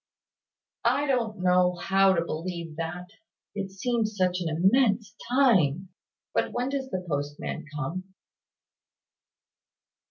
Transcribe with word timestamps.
"I 0.89 1.05
don't 1.05 1.37
know 1.37 1.75
how 1.75 2.15
to 2.15 2.25
believe 2.25 2.75
that, 2.77 3.11
it 3.53 3.69
seems 3.69 4.17
such 4.17 4.41
an 4.41 4.49
immense 4.49 5.13
time! 5.29 5.89
But 6.33 6.51
when 6.51 6.69
does 6.69 6.89
the 6.89 7.05
postman 7.07 7.67
come?" 7.71 8.05